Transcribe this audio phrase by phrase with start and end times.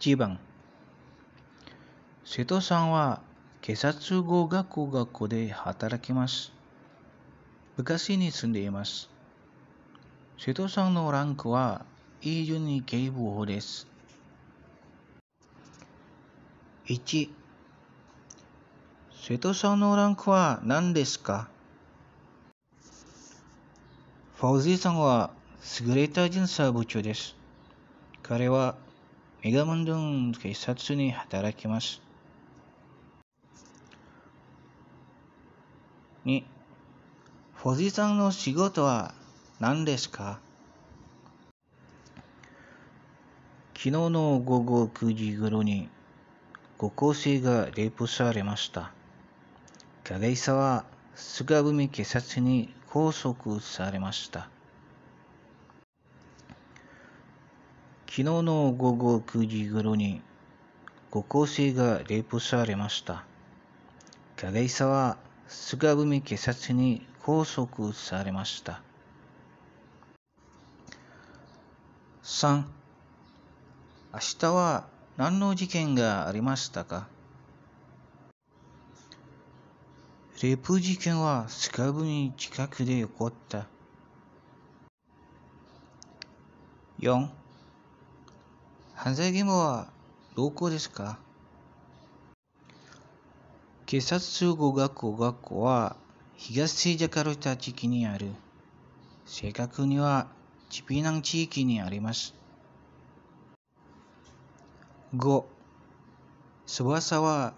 [0.00, 0.38] 1番
[2.24, 3.20] 瀬戸さんは
[3.60, 6.52] 警察語学校学校で働きます。
[7.76, 9.10] 部活に住んでいます。
[10.38, 11.84] 瀬戸さんのランクは、
[12.22, 13.86] イージュニ警部補です。
[16.86, 17.28] 1
[19.20, 21.46] 瀬戸さんのランクは何ですか？
[24.38, 25.30] ファウジーさんは
[25.86, 27.36] 優れた巡査部長です。
[28.22, 28.76] 彼は
[29.42, 32.02] メガモンドン警察に働きます。
[36.26, 36.44] 2
[37.54, 39.14] フォジさんの仕事は
[39.58, 40.40] 何ですか？
[43.72, 45.88] 昨日の午後9時頃に
[46.76, 48.92] ご高生がレイプされました。
[50.04, 50.84] 加害者は
[51.14, 54.50] 菅組警察に拘束されました。
[58.10, 60.20] 昨日の午後9時頃に
[61.12, 63.24] 高校生がレイプされました。
[64.36, 68.82] 加害者は菅組警察に拘束されました。
[72.24, 72.64] 3
[74.12, 77.06] 明日は何の事件がありましたか？
[80.42, 83.66] レイプ事件はスカブに近くで起こった。
[86.98, 87.28] 4
[89.02, 89.86] 犯罪現場は
[90.36, 91.18] どこですか？
[93.86, 95.96] 警察語学校学校は
[96.36, 98.26] 東ジャカルタ地域にある。
[99.24, 100.26] 正確には
[100.68, 102.34] チピナン地域にあります。
[105.16, 105.44] 5.
[106.66, 107.54] 翼は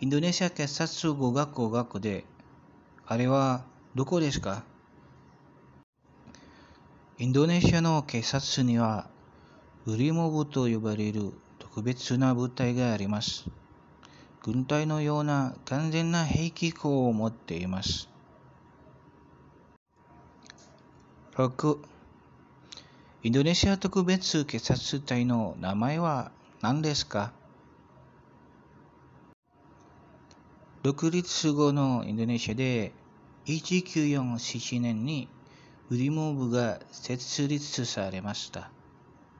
[0.00, 2.24] インドネシア警察語学校学校で、
[3.06, 3.62] あれは
[3.94, 4.64] どこですか？
[7.18, 9.06] インドネシアの警察には、
[9.86, 13.46] ウリモブと呼ばれる特別な部隊があります。
[14.42, 18.08] 軍隊のような完全な兵器庫を持っています。
[21.36, 21.78] 6
[23.22, 26.30] インドネシア特別警察隊の名前は
[26.60, 27.32] 何ですか？
[30.82, 32.92] 独立後のインドネシアで
[33.46, 35.28] 1947年に
[35.90, 38.70] ウリモブが設立されました。